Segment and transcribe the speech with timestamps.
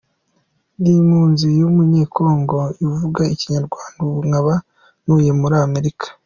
[0.79, 4.53] Nd’impunzi y’umunye congo ivuga ikinyarwanda ubu nkaba
[5.03, 6.07] ntuye muri America.